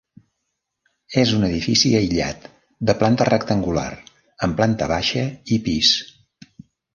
És 1.23 1.33
un 1.39 1.43
edifici 1.47 1.91
aïllat, 1.99 2.47
de 2.91 2.95
planta 3.03 3.27
rectangular, 3.29 3.85
amb 4.49 4.59
planta 4.63 4.89
baixa 4.95 5.27
i 5.59 5.61
pis. 5.69 5.93